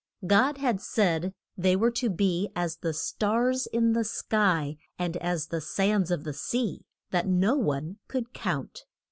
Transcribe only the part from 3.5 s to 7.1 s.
in the sky, and as the sands of the sea,